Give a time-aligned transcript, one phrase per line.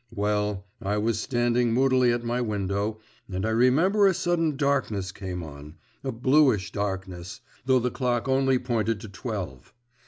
[0.09, 2.99] Well, I was standing moodily at my window,
[3.31, 8.57] and I remember a sudden darkness came on a bluish darkness though the clock only
[8.57, 9.75] pointed to twelve.